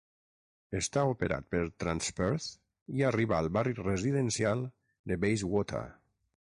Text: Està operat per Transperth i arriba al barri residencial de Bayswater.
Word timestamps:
Està 0.79 1.03
operat 1.11 1.45
per 1.55 1.61
Transperth 1.83 2.49
i 3.01 3.07
arriba 3.13 3.39
al 3.43 3.53
barri 3.61 3.77
residencial 3.85 4.69
de 5.13 5.23
Bayswater. 5.27 5.89